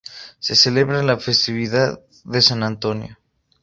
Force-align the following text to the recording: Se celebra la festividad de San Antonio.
Se 0.39 0.55
celebra 0.55 1.03
la 1.03 1.19
festividad 1.19 2.01
de 2.23 2.41
San 2.41 2.63
Antonio. 2.63 3.19